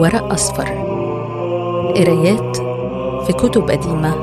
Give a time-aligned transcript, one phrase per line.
[0.00, 0.68] ورق أصفر.
[1.96, 2.56] قرايات
[3.26, 4.16] في كتب قديمة.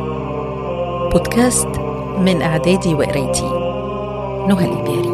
[1.09, 1.67] بودكاست
[2.19, 3.49] من إعدادي وقرايتي.
[4.47, 5.13] نهى الإبياري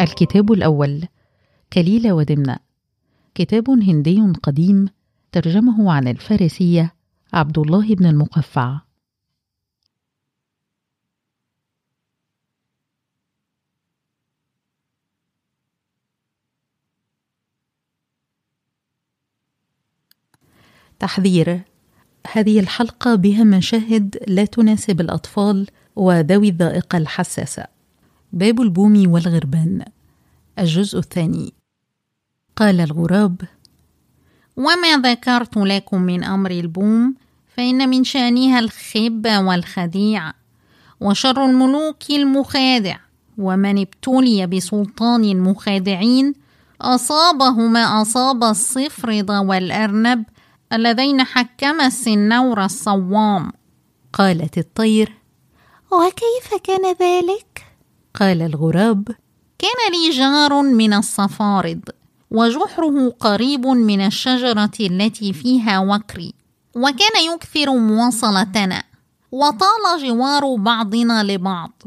[0.00, 1.04] الكتاب الأول
[1.72, 2.56] كليلة ودمنة.
[3.34, 4.88] كتاب هندي قديم
[5.32, 6.94] ترجمه عن الفارسية
[7.32, 8.87] عبد الله بن المقفع.
[20.98, 21.60] تحذير
[22.32, 25.66] هذه الحلقة بها مشاهد لا تناسب الأطفال
[25.96, 27.64] وذوي الذائقة الحساسة.
[28.32, 29.84] باب البوم والغربان.
[30.58, 31.52] الجزء الثاني.
[32.56, 33.40] قال الغراب
[34.56, 37.14] وما ذكرت لكم من أمر البوم
[37.56, 40.34] فإن من شأنها الخبة والخديعة
[41.00, 42.96] وشر الملوك المخادع
[43.38, 46.32] ومن ابتلي بسلطان المخادعين
[46.80, 50.24] أصابه ما أصاب الصفرد والأرنب
[50.72, 53.52] اللذين حكم السنور الصوام.
[54.12, 55.14] قالت الطير
[55.92, 57.64] وكيف كان ذلك؟
[58.14, 59.08] قال الغراب
[59.58, 61.90] كان لي جار من الصفارد
[62.30, 66.34] وجحره قريب من الشجرة التي فيها وكري
[66.74, 68.82] وكان يكثر مواصلتنا
[69.32, 71.82] وطال جوار بعضنا لبعض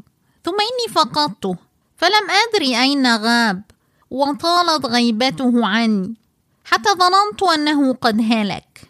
[0.46, 1.56] ثم إني فقدته
[1.98, 3.62] فلم أدري أين غاب
[4.10, 6.21] وطالت غيبته عني.
[6.72, 8.82] حتى ظننت أنه قد هلك.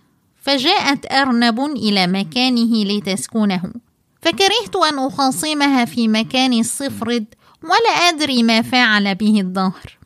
[0.42, 3.74] فجاءت أرنب إلى مكانه لتسكنه.
[4.22, 7.26] فكرهت أن أخاصمها في مكان الصفرد
[7.64, 9.98] ولا أدري ما فعل به الدهر.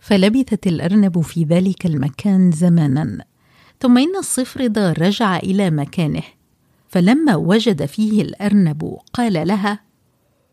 [0.00, 3.24] فلبثت الأرنب في ذلك المكان زمانا
[3.80, 6.22] ثم إن الصفرد رجع إلى مكانه.
[6.88, 9.80] فلما وجد فيه الأرنب قال لها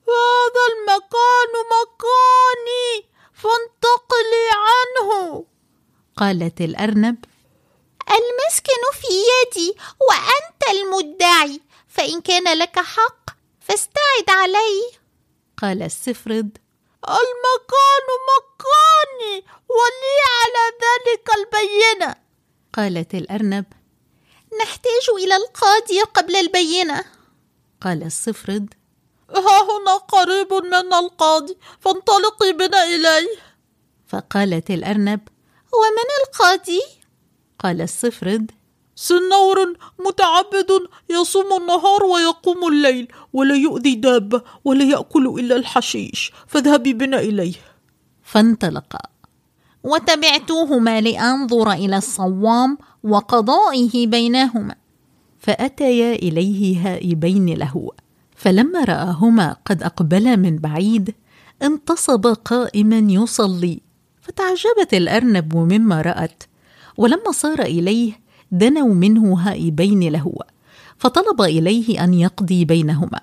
[0.07, 5.45] هذا المكان مكاني فانتقلي عنه.
[6.17, 7.25] قالت الأرنب.
[8.09, 9.77] المسكن في يدي
[10.09, 13.29] وأنت المدعي فإن كان لك حق
[13.61, 14.91] فاستعد علي
[15.57, 16.57] قال السفرد.
[17.07, 22.15] المكان مكاني ولي على ذلك البينة.
[22.73, 23.65] قالت الأرنب.
[24.61, 27.05] نحتاج إلى القاضي قبل البينة.
[27.81, 28.73] قال الصفرد
[29.29, 33.37] ها هنا قريب منا القاضي فانطلقي بنا إليه.
[34.07, 35.34] فقالت الأرنب.
[35.81, 36.81] ومن القاضي؟
[37.59, 38.51] قال الصفرد
[38.95, 40.71] سنور متعبد
[41.09, 46.31] يصوم النهار ويقوم الليل ولا يؤذي دابة ولا يأكل إلا الحشيش.
[46.47, 47.53] فاذهبي بنا إليه.
[48.23, 48.99] فانطلقا
[49.83, 54.75] وتبعتهما لأنظر إلى الصوام وقضائه بينهما.
[55.39, 57.91] فأتيا إليه هائبين له.
[58.35, 61.15] فلما رآهما قد أقبلا من بعيد
[61.61, 63.84] انتصب قائما يصلي.
[64.25, 66.43] فتعجبت الأرنب مما رأت
[66.97, 68.19] ولما صار إليه
[68.51, 70.33] دنوا منه هائبين له
[70.97, 73.19] فطلب إليه أن يقضي بينهما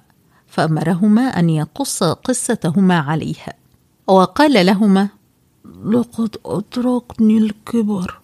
[0.46, 3.44] فأمرهما أن يقص قصتهما عليه
[4.06, 5.08] وقال لهما
[5.84, 8.20] لقد أدركني الكبر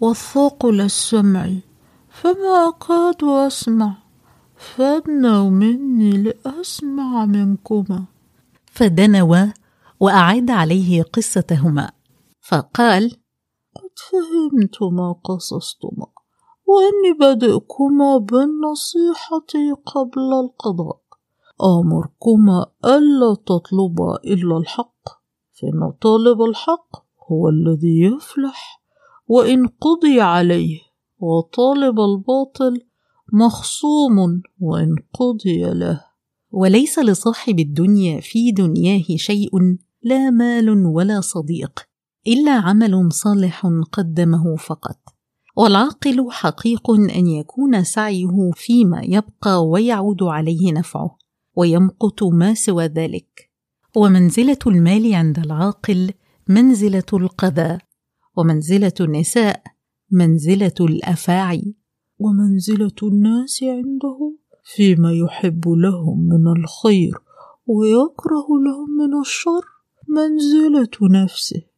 [0.00, 1.50] والثقل السمع
[2.10, 3.92] فما أكاد أسمع
[4.56, 8.04] فادنوا مني لأسمع منكما.
[8.72, 9.46] فدنوا
[10.00, 11.90] وأعاد عليه قصتهما.
[12.42, 13.10] فقال
[13.76, 16.06] قد فهمت ما قصصتما
[16.66, 19.46] وإني بادئكما بالنصيحة
[19.86, 21.02] قبل القضاء.
[21.62, 25.08] آمركما ألا تطلبا إلا الحق
[25.52, 28.82] فإن طالب الحق هو الذي يفلح
[29.28, 30.80] وإن قضي عليه
[31.18, 32.80] وطالب الباطل
[33.32, 36.04] مخصوم وإن قضي له.
[36.50, 39.50] وليس لصاحب الدنيا في دنياه شيء
[40.02, 41.91] لا مال ولا صديق.
[42.26, 44.98] إلا عمل صالح قدمه فقط.
[45.56, 51.16] والعاقل حقيق أن يكون سعيه فيما يبقى ويعود عليه نفعه
[51.56, 53.50] ويمقت ما سوى ذلك.
[53.96, 56.10] ومنزلة المال عند العاقل
[56.48, 57.78] منزلة القذى
[58.36, 59.62] ومنزلة النساء
[60.10, 61.74] منزلة الأفاعي.
[62.18, 67.14] ومنزلة الناس عنده فيما يحب لهم من الخير
[67.66, 69.64] ويكره لهم من الشر
[70.08, 71.71] منزلة نفسه.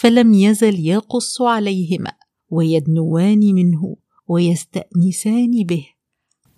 [0.00, 2.12] فلم يزل يقص عليهما
[2.50, 3.96] ويدنوان منه
[4.28, 5.86] ويستأنسان به.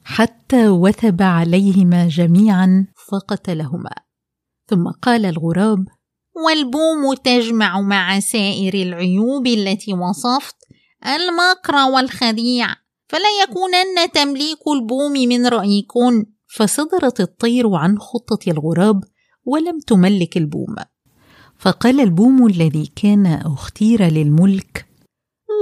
[0.05, 3.91] حتى وثب عليهما جميعا فقتلهما.
[4.67, 5.85] ثم قال الغراب
[6.47, 10.57] والبوم تجمع مع سائر العيوب التي وصفت
[11.07, 12.67] المكر والخديع
[13.09, 16.27] فلا يكونن تمليك البوم من رأيكن.
[16.47, 19.01] فصدرت الطير عن خطة الغراب
[19.45, 20.75] ولم تملك البوم.
[21.63, 24.87] فقال البوم الذي كان أختير للملك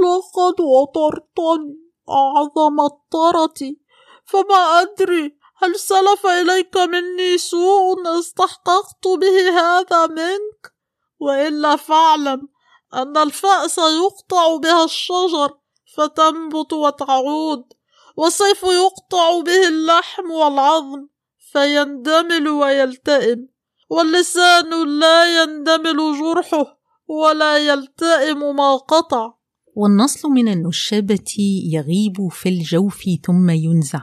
[0.02, 1.76] لقد وطرتني
[2.10, 3.76] أعظم الطرة
[4.24, 10.72] فما أدري هل سلف إليك مني سوء استحققت به هذا منك؟
[11.20, 12.48] وإلا فاعلم
[12.94, 15.58] أن الفأس يقطع بها الشجر
[15.96, 17.72] فتنبت وتعود
[18.16, 21.06] والسيف يقطع به اللحم والعظم
[21.52, 23.49] فيندمل ويلتئم.
[23.90, 29.34] واللسان لا يندمل جرحه ولا يلتئم ما قطع.
[29.76, 34.00] والنصل من النشابة يغيب في الجوف ثم ينزع.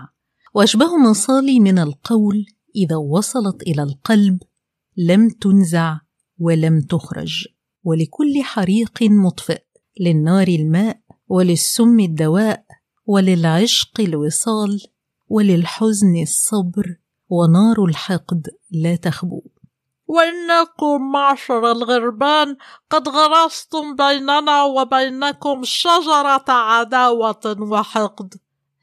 [0.53, 2.45] وأشبه مصالي من القول
[2.75, 4.43] إذا وصلت إلى القلب
[4.97, 5.99] لم تنزع
[6.39, 7.47] ولم تخرج.
[7.83, 9.61] ولكل حريق مطفئ
[9.99, 12.65] للنار الماء وللسم الدواء
[13.05, 14.81] وللعشق الوصال
[15.27, 16.95] وللحزن الصبر
[17.29, 19.43] ونار الحقد لا تخبو.
[20.07, 22.57] وإنكم معشر الغربان.
[22.89, 28.33] قد غرستم بيننا وبينكم شجرة عداوة وحقد.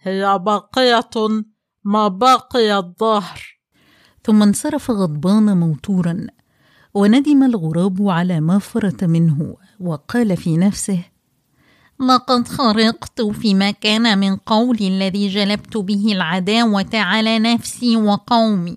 [0.00, 1.44] هي باقية
[1.84, 3.54] ما بقي الظهر.
[4.24, 6.26] ثم انصرف غضبان موتورا
[6.94, 11.04] وندم الغراب على ما فرط منه وقال في نفسه
[12.00, 18.76] لقد خرقت فيما كان من قولي الذي جلبت به العداوة على نفسي وقومي.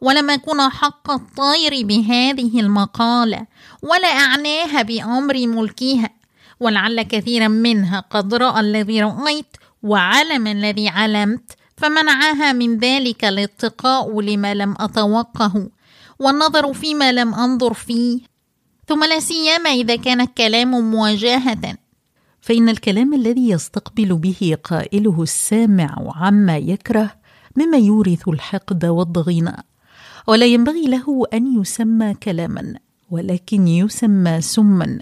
[0.00, 3.46] ولم أكن حق الطير بهذه المقالة
[3.82, 6.10] ولا أعناها بأمر ملكها.
[6.60, 14.54] ولعل كثيرا منها قد رأى الذي رأيت وعلم الذي علمت فمنعها من ذلك الاتقاء لما
[14.54, 15.68] لم أتوقه
[16.18, 18.20] والنظر فيما لم أنظر فيه.
[18.88, 21.76] ثم لا سيما إذا كان الكلام مواجهة.
[22.40, 27.14] فإن الكلام الذي يستقبل به قائله السامع عما يكره
[27.56, 29.75] مما يورث الحقد والضغينة.
[30.26, 32.74] ولا ينبغي له أن يسمى كلاما
[33.10, 34.98] ولكن يسمى سما.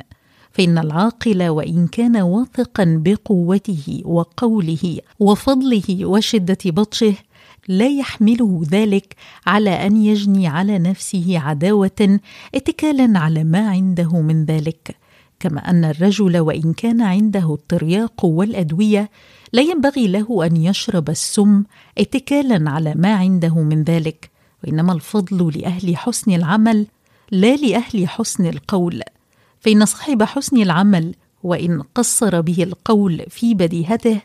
[0.53, 7.15] فإن العاقل وإن كان واثقا بقوته وقوله وفضله وشدة بطشه
[7.69, 9.17] لا يحمله ذلك
[9.47, 12.21] على أن يجني على نفسه عداوة
[12.55, 14.97] اتكالا على ما عنده من ذلك.
[15.41, 19.11] كما أن الرجل وإن كان عنده الترياق والأدوية
[19.53, 21.63] لا ينبغي له أن يشرب السم
[21.99, 24.34] اتكالا على ما عنده من ذلك.
[24.65, 26.87] وإنما الفضل لأهل حسن العمل
[27.31, 29.03] لا لأهل حسن القول.
[29.61, 34.21] فإن صاحب حسن العمل وإن قصر به القول في بديهته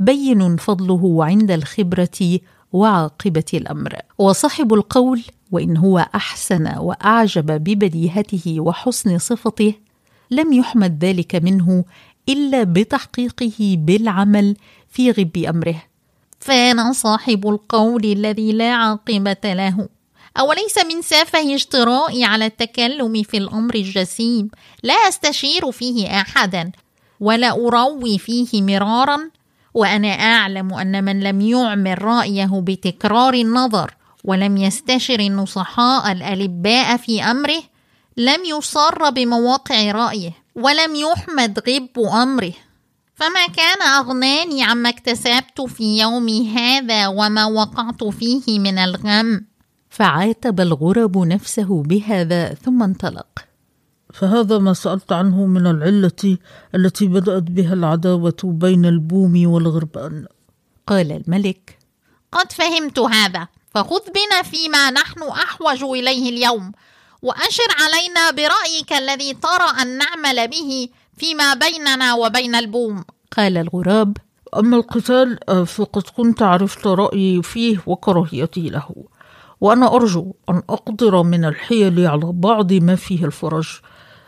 [0.00, 2.40] بين فضله عند الخبرة
[2.72, 3.96] وعاقبة الأمر.
[4.18, 9.74] وصاحب القول وإن هو أحسن وأعجب ببديهته وحسن صفته
[10.30, 11.84] لم يحمد ذلك منه
[12.28, 14.56] إلا بتحقيقه بالعمل
[14.88, 15.82] في غب أمره.
[16.42, 19.88] فانا صاحب القول الذي لا عاقبة له.
[20.38, 24.50] أوليس من سافه اجترائي على التكلم في الأمر الجسيم؟
[24.82, 26.72] لا أستشير فيه أحدا
[27.20, 29.30] ولا أروي فيه مرارا
[29.74, 33.94] وأنا أعلم أن من لم يعمر رأيه بتكرار النظر
[34.24, 37.62] ولم يستشر النصحاء الألباء في أمره
[38.16, 42.52] لم يصر بمواقع رأيه ولم يحمد غب أمره.
[43.22, 49.46] فما كان أغناني عما اكتسبت في يومي هذا وما وقعت فيه من الغم.
[49.90, 53.26] فعاتب الغرب نفسه بهذا ثم انطلق.
[54.14, 56.38] فهذا ما سألت عنه من العلة
[56.74, 60.26] التي بدأت بها العداوة بين البوم والغربان.
[60.86, 61.78] قال الملك
[62.32, 66.72] قد فهمت هذا فخذ بنا فيما نحن أحوج إليه اليوم
[67.22, 73.04] وأشر علينا برأيك الذي ترى أن نعمل به فيما بيننا وبين البوم.
[73.36, 74.16] قال الغراب
[74.58, 78.88] أما القتال فقد كنت عرفت رأيي فيه وكراهيتي له
[79.60, 83.80] وأنا أرجو أن أقدر من الحيل على بعض ما فيه الفرج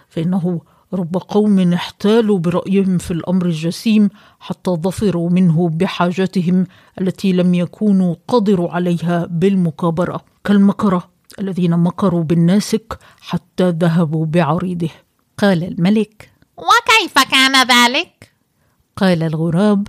[0.08, 0.60] فإنه
[0.94, 4.08] رب قوم احتالوا برأيهم في الأمر الجسيم
[4.40, 6.66] حتى ظفروا منه بحاجتهم
[7.00, 14.90] التي لم يكونوا قدروا عليها بالمكابرة كالمكرة الذين مكروا بالناسك حتى ذهبوا بعريضه
[15.38, 18.33] قال الملك وكيف كان ذلك؟
[18.96, 19.88] قال الغراب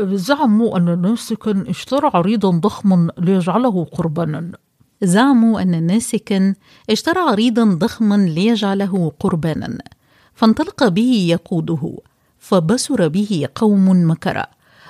[0.00, 4.52] زعموا أن ناسكا اشترى عريضا ضخما ليجعله قربانا
[5.02, 6.54] زعموا أن ناسكا
[6.90, 9.78] اشترى عريضا ضخما ليجعله قربانا
[10.34, 11.98] فانطلق به يقوده
[12.38, 14.46] فبصر به قوم مكرا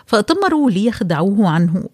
[0.07, 1.89] فأتمروا ليخدعوه عنه.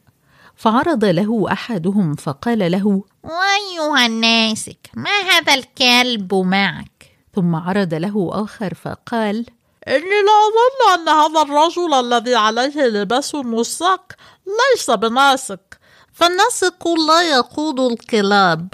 [0.54, 8.74] فعرض له أحدهم فقال له أيها الناسك ما هذا الكلب معك؟ ثم عرض له آخر
[8.74, 9.46] فقال
[9.88, 14.16] إني لا أظن أن هذا الرجل الذي عليه لباس النساك
[14.46, 15.78] ليس بناسك.
[16.12, 18.68] فالنسق لا يقود الكلاب.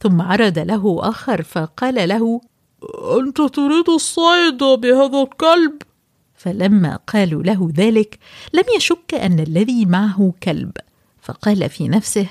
[0.00, 2.40] ثم عرض له آخر فقال له
[3.20, 5.82] أنت تريد الصيد بهذا الكلب؟
[6.34, 8.18] فلما قالوا له ذلك
[8.52, 10.72] لم يشك أن الذي معه كلب.
[11.22, 12.26] فقال في نفسه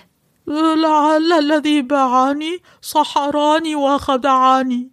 [0.47, 4.89] لعل الذي باعني سحراني وخدعني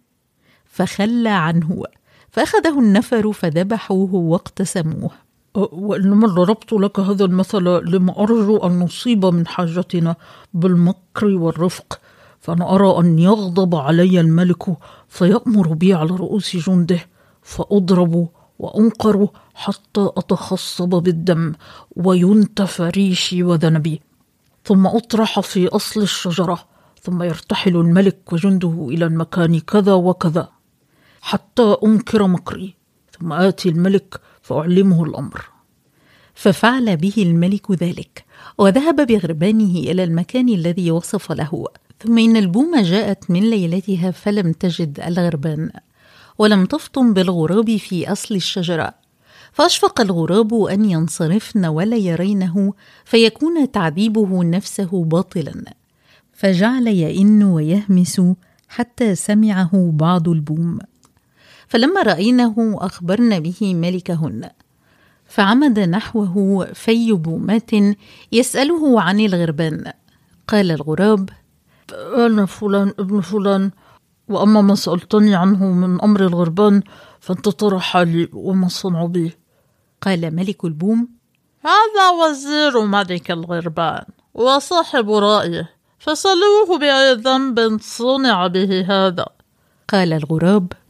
[0.65, 1.83] فخلى عنه.
[2.31, 5.09] فأخذه النفر فذبحوه واقتسموه.
[5.55, 10.15] وإنما ضربت لك هذا المثل لما أرجو أن نصيب من حاجتنا
[10.53, 11.99] بالمكر والرفق.
[12.39, 16.99] فأنا أرى أن يغضب علي الملك فيأمر بي على رؤوس جنده.
[17.41, 18.27] فأضرب
[18.59, 21.53] وأنقر حتى أتخصب بالدم
[21.95, 24.01] وينتف ريشي وذنبي.
[24.63, 26.59] ثم أطرح في أصل الشجرة.
[27.01, 30.49] ثم يرتحل الملك وجنده إلى المكان كذا وكذا.
[31.21, 32.75] حتى أنكر مكري
[33.19, 35.49] ثم آتي الملك فأعلمه الأمر.
[36.33, 38.25] ففعل به الملك ذلك
[38.57, 41.65] وذهب بغربانه إلى المكان الذي وصف له.
[41.99, 45.71] ثم إن البومة جاءت من ليلتها فلم تجد الغربان
[46.37, 48.93] ولم تفطن بالغراب في أصل الشجرة.
[49.51, 52.73] فأشفق الغراب أن ينصرفن ولا يرينه
[53.05, 55.63] فيكون تعذيبه نفسه باطلا.
[56.33, 58.21] فجعل يئن ويهمس
[58.69, 60.79] حتى سمعه بعض البوم.
[61.71, 64.49] فلما رأينه أخبرن به ملكهن
[65.25, 67.71] فعمد نحوه في بومات
[68.31, 69.93] يسأله عن الغربان.
[70.47, 71.29] قال الغراب
[72.15, 73.71] أنا فلان ابن فلان
[74.27, 76.83] وأما ما سألتني عنه من أمر الغربان
[77.19, 79.31] فأنت ترى حالي وما صنع به
[80.01, 81.09] قال ملك البوم
[81.61, 89.25] هذا وزير ملك الغربان وصاحب رأيه فسألوه بأي ذنب صنع به هذا.
[89.89, 90.80] قال الغراب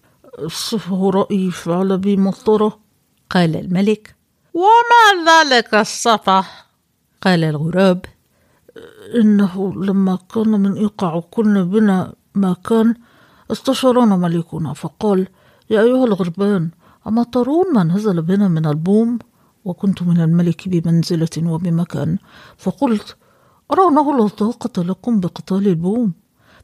[0.47, 2.79] صفه رأيي فعل بي مطرة
[3.29, 4.15] قال الملك.
[4.53, 6.45] وما ذلك السفه
[7.21, 8.05] قال الغراب.
[9.15, 12.95] إنه لما كان من إيقاع كل بنا ما كان
[13.51, 15.27] استشارنا ملكنا فقال
[15.69, 16.69] يا أيها الغربان
[17.07, 19.19] أما ترون ما نزل بنا من البوم؟
[19.65, 22.17] وكنت من الملك بمنزلة وبمكان.
[22.57, 23.17] فقلت
[23.71, 26.13] أرى أنه لا طاقة لكم بقتال البوم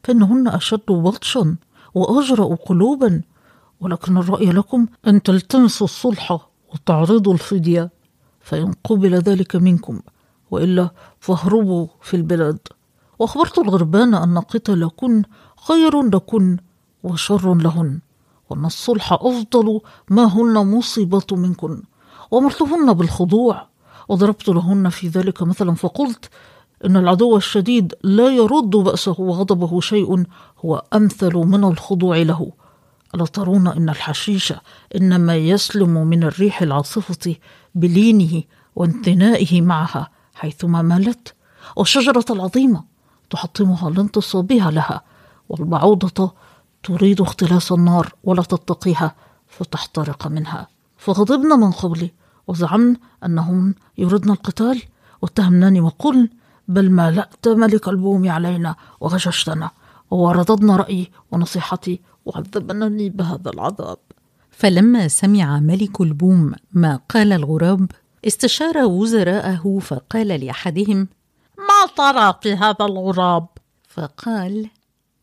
[0.04, 1.56] فإنهن أشد بطشا
[1.94, 3.22] وأجرأ قلوبا.
[3.80, 7.90] ولكن الرأي لكم أن تلتمسوا الصلح وتعرضوا الفدية
[8.40, 10.00] فإن قبل ذلك منكم
[10.50, 12.58] وإلا فاهربوا في البلاد.
[13.18, 15.22] وأخبرت الغربان أن قتلكن
[15.56, 16.56] خير لكن
[17.02, 18.00] وشر لهن
[18.50, 19.80] وأن الصلح أفضل
[20.10, 21.82] ما هن مصيبة منكن.
[22.30, 23.66] وأمرتهن بالخضوع
[24.08, 26.30] وضربت لهن في ذلك مثلا فقلت
[26.84, 30.24] إن العدو الشديد لا يرد بأسه وغضبه شيء
[30.64, 32.52] هو أمثل من الخضوع له.
[33.14, 34.54] ألا ترون أن الحشيش
[34.96, 37.36] إنما يسلم من الريح العاصفة
[37.74, 38.42] بلينه
[38.76, 41.34] وانثنائه معها حيثما مالت.
[41.76, 42.84] والشجرة العظيمة
[43.30, 45.02] تحطمها لانتصابها لها
[45.48, 46.32] والبعوضة
[46.82, 49.14] تريد اختلاس النار ولا تتقيها
[49.48, 50.68] فتحترق منها.
[50.96, 52.10] فغضبنا من قبل
[52.46, 54.82] وزعمن أنهم يردن القتال
[55.22, 56.28] واتهمناني وقلن
[56.68, 59.70] بل مالأت ملك البوم علينا وغششتنا
[60.10, 63.98] ورددنا رأيي ونصيحتي وعذبنني بهذا العذاب.
[64.50, 67.90] فلما سمع ملك البوم ما قال الغراب
[68.26, 71.08] استشار وزراءه فقال لأحدهم
[71.58, 73.46] ما ترى في هذا الغراب؟
[73.88, 74.70] فقال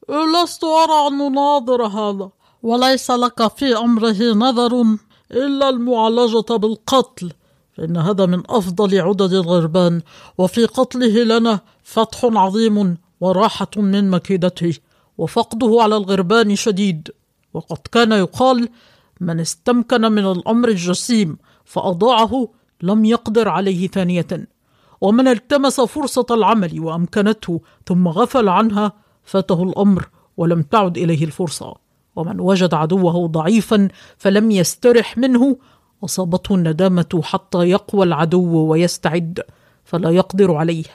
[0.09, 2.29] لست أرى أن نناظر هذا
[2.63, 4.83] وليس لك في أمره نظر
[5.31, 7.31] إلا المعالجة بالقتل
[7.77, 10.01] فإن هذا من أفضل عدد الغربان
[10.37, 14.73] وفي قتله لنا فتح عظيم وراحة من مكيدته.
[15.17, 17.11] وفقده على الغربان شديد.
[17.53, 18.69] وقد كان يقال
[19.21, 22.47] من استمكن من الأمر الجسيم فأضاعه
[22.81, 24.47] لم يقدر عليه ثانية.
[25.01, 28.91] ومن التمس فرصة العمل وأمكنته ثم غفل عنها
[29.23, 31.75] فاته الأمر ولم تعد إليه الفرصة.
[32.15, 35.57] ومن وجد عدوه ضعيفا فلم يسترح منه
[36.03, 39.39] أصابته الندامة حتى يقوى العدو ويستعد
[39.83, 40.85] فلا يقدر عليه.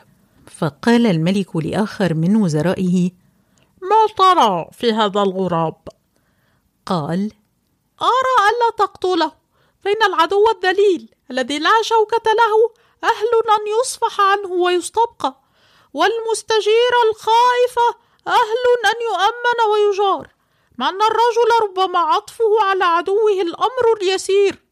[0.47, 3.11] فقال الملك لآخر من وزرائه
[4.17, 5.89] ترى في هذا الغراب؟
[6.87, 7.33] قال
[8.03, 9.33] أرى ألا تقتله
[9.85, 12.73] فإن العدو الذليل الذي لا شوكة له
[13.05, 15.41] أهل أن يصفح عنه ويستبقى
[15.95, 17.79] والمستجير الخائف
[18.27, 20.29] أهل أن يؤمن ويجار
[20.79, 24.65] مع أن الرجل ربما عطفه على عدوه الأمر اليسير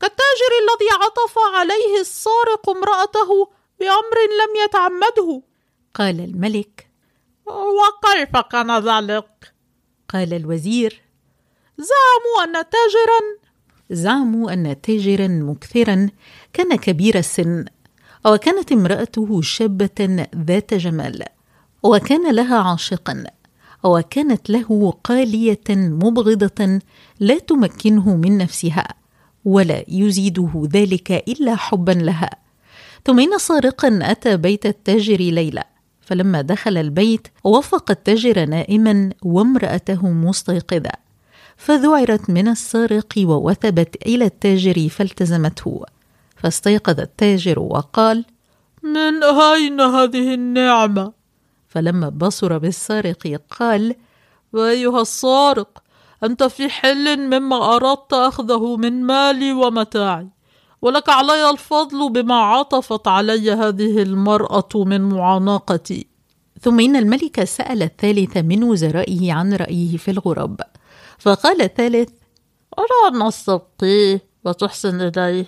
[0.00, 5.42] كالتاجر الذي عطف عليه السارق امرأته بأمر لم يتعمده
[5.94, 6.89] قال الملك
[7.46, 9.52] وكيف كان ذلك؟
[10.08, 11.02] قال الوزير
[11.78, 13.20] زعموا أن تاجرا
[13.90, 16.08] زعموا أن تاجرا مكثرا
[16.52, 17.64] كان كبير السن
[18.26, 21.24] وكانت امرأته شابة ذات جمال
[21.82, 23.24] وكان لها عاشقا
[23.84, 26.80] وكانت له قالية مبغضة
[27.20, 28.88] لا تمكنه من نفسها
[29.44, 32.30] ولا يزيده ذلك إلا حبا لها
[33.06, 35.64] ثم ان سارقا أتى بيت التاجر ليلى
[36.10, 40.90] فلما دخل البيت وفق التاجر نائما وامرأته مستيقظة
[41.56, 45.84] فذعرت من السارق ووثبت إلى التاجر فالتزمته.
[46.36, 48.24] فاستيقظ التاجر وقال
[48.82, 51.12] من أين هذه النعمة؟
[51.68, 53.94] فلما بصر بالسارق قال
[54.54, 55.82] أيها السارق
[56.24, 60.28] أنت في حل مما أردت أخذه من مالي ومتاعي.
[60.82, 66.06] ولك علي الفضل بما عطفت علي هذه المرأة من معانقتي.
[66.62, 70.60] ثم إن الملك سأل الثالث من وزرائه عن رأيه في الغراب
[71.18, 72.08] فقال الثالث
[72.78, 75.46] أرى أن تستبقيه وتحسن إليه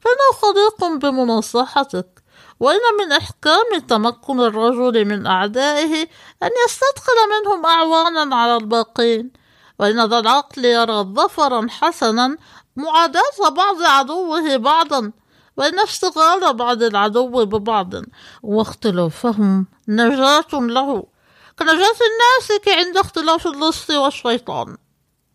[0.00, 2.22] فانه صديق بمناصحتك
[2.60, 6.02] وإن من إحكام تمكن الرجل من أعدائه
[6.42, 9.30] أن يستدخل منهم أعوانا على الباقين
[9.78, 12.36] وإن ذا العقل يرى ظفرا حسنا
[12.76, 15.12] معاداة بعض عدوه بعضا
[15.56, 17.94] وإن اشتغال بعض العدو ببعض
[18.42, 21.06] واختلافهم نجاة له.
[21.58, 24.76] كنجاة الناسك عند اختلاف اللص والشيطان.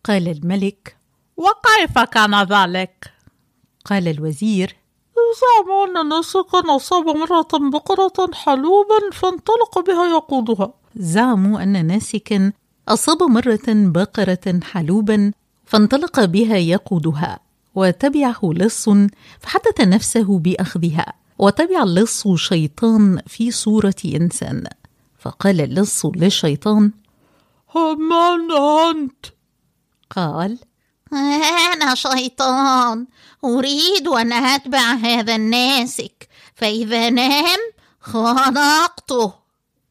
[0.04, 0.96] قال الملك
[1.36, 3.12] وكيف كان ذلك؟
[3.84, 4.76] قال الوزير
[5.40, 10.74] زعموا أن ناسكا أصاب مرة بقرة حلوبا فانطلق بها يقودها.
[10.96, 12.52] زعموا أن ناسكا
[12.88, 15.32] أصاب مرة بقرة حلوبا
[15.68, 17.40] فانطلق بها يقودها
[17.74, 18.88] وتبعه لص
[19.40, 24.64] فحدث نفسه بأخذها وتبع اللص شيطان في صورة إنسان
[25.18, 26.92] فقال اللص للشيطان
[27.76, 29.26] من أنت؟
[30.10, 30.58] قال
[31.12, 33.06] أنا شيطان
[33.44, 37.58] أريد أن أتبع هذا الناسك فإذا نام
[38.00, 39.32] خنقته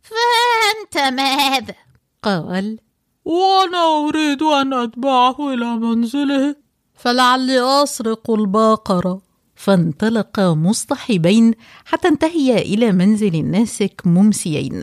[0.02, 1.76] فأنت ماذا؟
[2.24, 2.80] قال
[3.28, 6.56] وأنا أريد أن أتبعه إلى منزله.
[6.96, 9.22] فلعلي أسرق البقرة.
[9.56, 11.54] فانطلقا مصطحبين
[11.86, 14.82] حتى انتهيا إلى منزل الناسك ممسيين.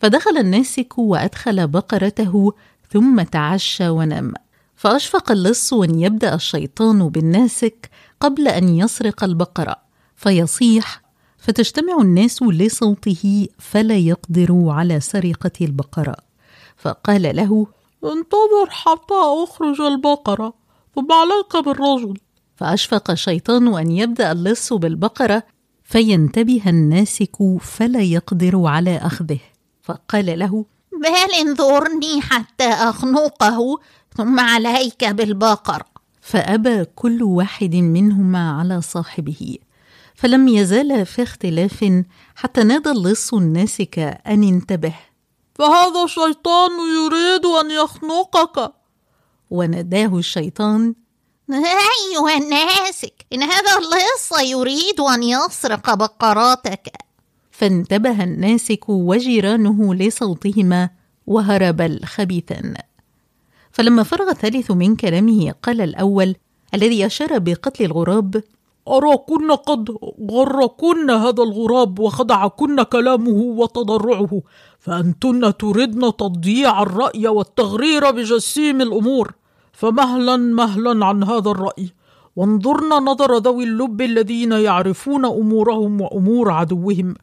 [0.00, 2.52] فدخل الناسك وأدخل بقرته
[2.90, 4.34] ثم تعشى ونام.
[4.76, 9.76] فأشفق اللص أن يبدأ الشيطان بالناسك قبل أن يسرق البقرة.
[10.16, 11.02] فيصيح
[11.38, 16.25] فتجتمع الناس لصوته فلا يقدروا على سرقة البقرة.
[16.86, 17.66] فقال له
[18.04, 20.54] انتظر حتى أخرج البقرة
[20.94, 22.18] ثم عليك بالرجل.
[22.56, 25.42] فأشفق الشيطان أن يبدأ اللص بالبقرة
[25.84, 29.38] فينتبه الناسك فلا يقدر على أخذه.
[29.82, 33.78] فقال له بل انظرني حتى أخنقه
[34.16, 35.82] ثم عليك بالبقر.
[36.20, 39.58] فأبى كل واحد منهما على صاحبه.
[40.14, 42.02] فلم يزال في اختلاف
[42.36, 44.94] حتى نادى اللص الناسك أن انتبه.
[45.58, 48.72] فهذا الشيطان يريد أن يخنقك.
[49.50, 50.94] وناداه الشيطان.
[51.50, 56.92] أيها الناسك إن هذا اللص يريد أن يسرق بقراتك.
[57.50, 60.90] فانتبه الناسك وجيرانه لصوتهما
[61.26, 62.74] وهرب الخبيثان
[63.72, 66.36] فلما فرغ الثالث من كلامه قال الأول
[66.74, 68.42] الذي أشار بقتل الغراب
[68.88, 69.96] أراكن قد
[70.30, 74.42] غركن هذا الغراب وخدعكن كلامه وتضرعه
[74.78, 79.32] فأنتن تردن تضييع الرأي والتغرير بجسيم الأمور.
[79.72, 81.92] فمهلا مهلا عن هذا الرأي.
[82.36, 87.14] وانظرن نظر ذوي اللب الذين يعرفون أمورهم وأمور عدوهم.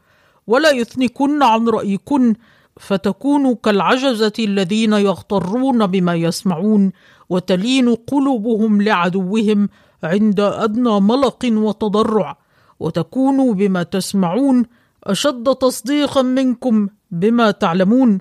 [0.48, 2.36] ولا يثنكن عن رأيكن
[2.80, 6.92] فتكونوا كالعجزة الذين يغترون بما يسمعون
[7.30, 9.70] وتلين قلوبهم لعدوهم
[10.04, 12.38] عند أدنى ملق وتضرع
[12.80, 14.66] وتكونوا بما تسمعون
[15.04, 18.20] أشد تصديقا منكم بما تعلمون.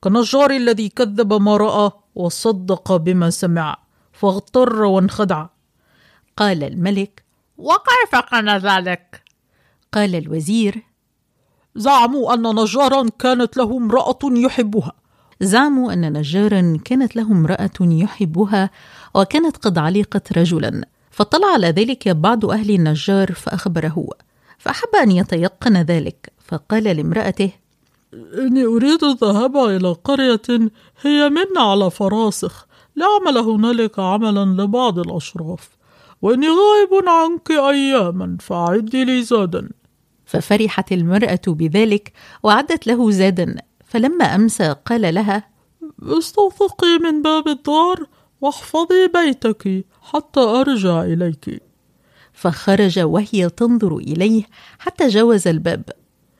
[0.00, 3.76] كنجار الذي كذب ما رأى وصدق بما سمع
[4.12, 5.46] فاغتر وانخدع.
[6.36, 7.24] قال الملك
[7.58, 9.22] وكيف كان ذلك؟
[9.92, 10.82] قال الوزير
[11.76, 14.92] زعموا أن نجارا كانت له امرأة يحبها.
[15.40, 18.70] زعموا أن نجارا كانت له امرأة يحبها
[19.14, 20.93] وكانت قد علقت رجلا.
[21.14, 24.08] فطلع على ذلك بعض أهل النجار فأخبره
[24.58, 27.50] فأحب أن يتيقن ذلك فقال لامرأته
[28.38, 30.70] إني أريد الذهاب إلى قرية
[31.02, 35.68] هي منا على فراسخ لأعمل هنالك عملا لبعض الأشراف
[36.22, 39.68] وإني غائب عنك أياما فأعدي لي زادا.
[40.24, 45.48] ففرحت المرأة بذلك وعدت له زادا فلما أمسى قال لها
[46.02, 48.06] استوثقي من باب الدار
[48.44, 51.62] واحفظي بيتك حتى أرجع إليك.
[52.32, 54.42] فخرج وهي تنظر إليه
[54.78, 55.84] حتى جاوز الباب.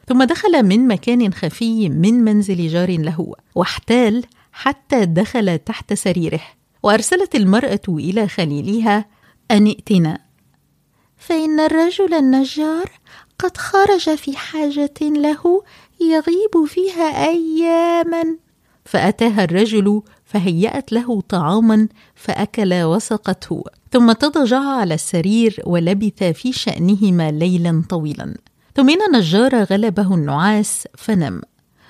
[0.09, 6.41] ثم دخل من مكان خفي من منزل جار له واحتال حتى دخل تحت سريره.
[6.83, 9.05] وأرسلت المرأة إلى خليلها
[9.51, 10.19] أن ائتنا.
[11.17, 12.91] فإن الرجل النجار
[13.39, 15.63] قد خرج في حاجة له
[16.01, 18.37] يغيب فيها أياما.
[18.85, 20.03] فأتاها الرجل
[20.35, 23.65] فهيأت له طعاما فأكل وسقته.
[23.93, 28.35] ثم تضجع على السرير ولبث في شأنهما ليلا طويلا.
[28.77, 31.43] ثم إن النجار غلبه النعاس فنم.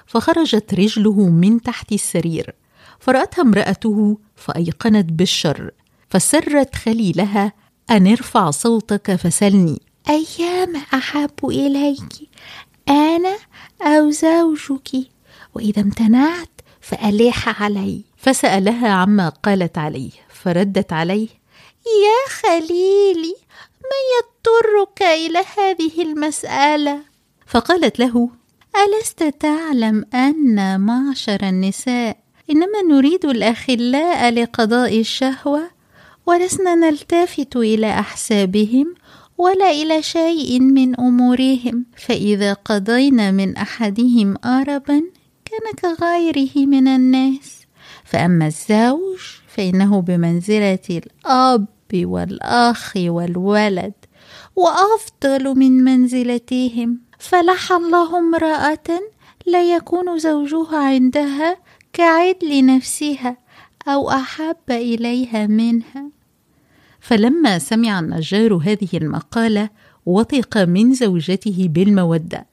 [0.07, 2.55] فخرجت رجله من تحت السرير.
[3.01, 5.71] فرأتها امرأته فأيقنت بالشر.
[6.09, 7.53] فسرت خليلها
[7.91, 9.81] أن ارفع صوتك فسلني.
[10.09, 12.29] أيام أحب إليك.
[12.89, 13.37] أنا
[13.83, 14.91] أو زوجك.
[15.55, 16.49] وإذا امتنعت
[16.81, 18.05] فأليح علي.
[18.25, 21.29] فسألها عما قالت عليه فردت عليه
[22.05, 23.35] يا خليلي
[23.83, 27.01] ما يضطرك إلى هذه المسألة؟
[27.47, 28.31] فقالت له
[28.85, 32.17] ألست تعلم أن معشر النساء
[32.51, 35.71] إنما نريد الأخلاء لقضاء الشهوة
[36.27, 38.95] ولسنا نلتفت إلى أحسابهم
[39.39, 45.03] ولا إلى شيء من أمورهم فإذا قضينا من أحدهم أربا
[45.45, 47.64] كان كغيره من الناس.
[48.15, 53.93] فأما الزوج فإنه بمنزلة الأب والأخ والولد
[54.57, 56.99] وأفضل من منزلتهم.
[57.19, 59.01] فلح الله امرأة
[59.47, 61.57] لا يكون زوجها عندها
[61.93, 63.37] كعدل نفسها
[63.89, 66.11] أو أحب إليها منها.
[67.01, 69.69] فلما سمع النجار هذه المقالة
[70.07, 72.47] وثق من زوجته بالمودة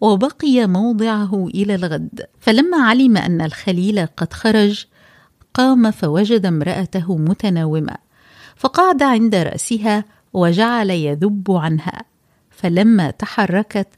[0.00, 2.26] وبقي موضعه إلى الغد.
[2.40, 4.86] فلما علم أن الخليل قد خرج
[5.58, 7.94] قام فوجد امرأته متناومة
[8.56, 12.02] فقعد عند رأسها وجعل يذب عنها
[12.50, 13.88] فلما تحركت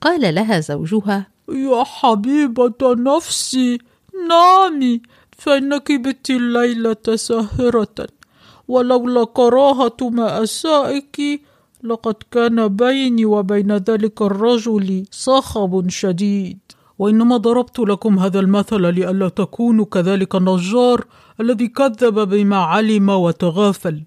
[0.00, 3.78] قال لها زوجها يا حبيبة نفسي
[4.28, 5.02] نامي
[5.38, 8.06] فإنك بت الليلة ساهرة
[8.68, 11.42] ولولا كراهة مأسائك
[11.84, 16.58] لقد كان بيني وبين ذلك الرجل صخب شديد.
[16.98, 21.04] وإنما ضربت لكم هذا المثل لئلا تكونوا كذلك النجار
[21.40, 24.02] الذي كذب بما علم وتغافل.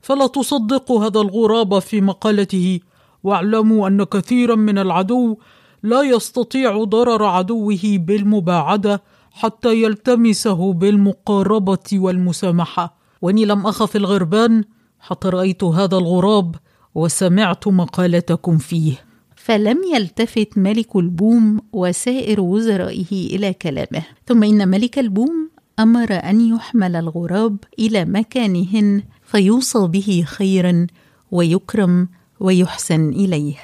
[0.00, 2.80] فلا تصدقوا هذا الغراب في مقالته.
[3.22, 5.36] واعلموا أن كثيرا من العدو
[5.82, 12.96] لا يستطيع ضرر عدوه بالمباعدة حتى يلتمسه بالمقاربة والمسامحة.
[13.22, 14.64] وإني لم أخف الغربان
[15.00, 16.56] حتى رأيت هذا الغراب
[16.94, 19.09] وسمعت مقالتكم فيه.
[19.50, 24.02] فلم يلتفت ملك البوم وسائر وزرائه إلى كلامه.
[24.26, 30.86] ثم إن ملك البوم أمر أن يحمل الغراب إلى مكانهن فيوصى به خيرا
[31.30, 32.08] ويكرم
[32.40, 33.56] ويحسن إليه.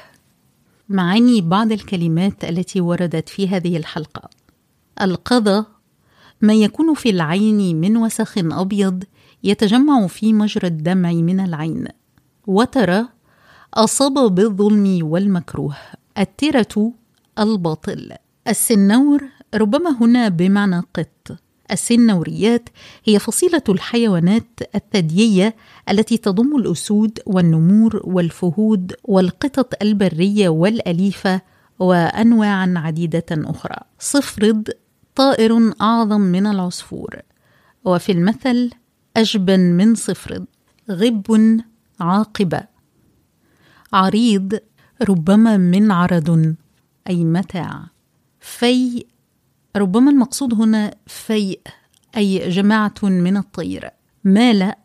[0.89, 4.31] معاني بعض الكلمات التي وردت في هذه الحلقة.
[5.03, 5.65] القضى
[6.41, 9.05] ما يكون في العين من وسخ أبيض
[9.45, 11.85] يتجمع في مجرى الدمع من العين.
[12.47, 13.16] وترى
[13.77, 15.77] أصاب بالظلم والمكروه.
[16.19, 16.93] الترة
[17.39, 18.13] الباطل.
[18.49, 19.23] السنور
[19.55, 21.39] ربما هنا بمعنى قط.
[21.73, 22.69] السنوريات
[23.05, 25.57] هي فصيلة الحيوانات الثديية
[25.91, 31.41] التي تضم الأسود والنمور والفهود والقطط البرية والأليفة
[31.79, 33.77] وأنواعا عديدة أخرى.
[33.99, 34.71] صفرد
[35.15, 37.17] طائر أعظم من العصفور.
[37.85, 38.71] وفي المثل
[39.17, 40.45] أجبن من صفرد
[40.91, 41.61] غب
[42.01, 42.76] عاقبة.
[43.93, 44.59] عريض
[45.09, 46.55] ربما من عرض
[47.09, 47.87] أي متاع.
[48.41, 49.05] في
[49.77, 51.61] ربما المقصود هنا فيء
[52.17, 53.91] أي جماعة من الطير.
[54.25, 54.79] مالأ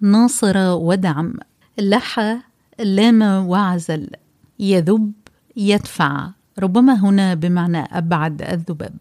[0.00, 1.34] ناصر ودعم.
[1.78, 2.38] لحى
[2.78, 4.10] لام وعزل.
[4.58, 5.12] يذب
[5.56, 6.30] يدفع.
[6.58, 8.96] ربما هنا بمعنى أبعد الذباب.